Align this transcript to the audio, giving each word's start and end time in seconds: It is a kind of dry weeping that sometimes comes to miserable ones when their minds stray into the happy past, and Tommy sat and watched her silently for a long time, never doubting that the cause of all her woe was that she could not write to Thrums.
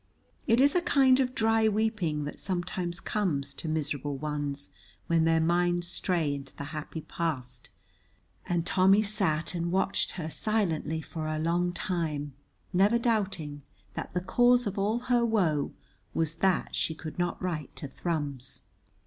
It 0.47 0.59
is 0.59 0.73
a 0.73 0.81
kind 0.81 1.19
of 1.19 1.35
dry 1.35 1.67
weeping 1.67 2.23
that 2.23 2.39
sometimes 2.39 2.99
comes 2.99 3.53
to 3.53 3.69
miserable 3.69 4.17
ones 4.17 4.71
when 5.05 5.25
their 5.25 5.39
minds 5.39 5.89
stray 5.89 6.33
into 6.33 6.55
the 6.55 6.63
happy 6.73 7.01
past, 7.01 7.69
and 8.47 8.65
Tommy 8.65 9.03
sat 9.03 9.53
and 9.53 9.71
watched 9.71 10.13
her 10.13 10.31
silently 10.31 11.03
for 11.03 11.27
a 11.27 11.37
long 11.37 11.71
time, 11.71 12.33
never 12.73 12.97
doubting 12.97 13.61
that 13.93 14.11
the 14.15 14.21
cause 14.23 14.65
of 14.65 14.79
all 14.79 15.01
her 15.01 15.23
woe 15.23 15.71
was 16.15 16.37
that 16.37 16.73
she 16.73 16.95
could 16.95 17.19
not 17.19 17.39
write 17.39 17.75
to 17.75 17.87
Thrums. 17.87 18.63